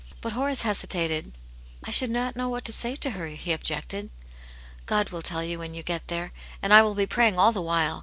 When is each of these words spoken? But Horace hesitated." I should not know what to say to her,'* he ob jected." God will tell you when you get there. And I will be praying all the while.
But 0.19 0.31
Horace 0.33 0.63
hesitated." 0.63 1.31
I 1.83 1.91
should 1.91 2.09
not 2.09 2.35
know 2.35 2.49
what 2.49 2.65
to 2.65 2.73
say 2.73 2.95
to 2.95 3.11
her,'* 3.11 3.27
he 3.27 3.53
ob 3.53 3.63
jected." 3.63 4.09
God 4.87 5.09
will 5.11 5.21
tell 5.21 5.43
you 5.43 5.59
when 5.59 5.75
you 5.75 5.83
get 5.83 6.07
there. 6.07 6.31
And 6.59 6.73
I 6.73 6.81
will 6.81 6.95
be 6.95 7.05
praying 7.05 7.37
all 7.37 7.51
the 7.51 7.61
while. 7.61 7.99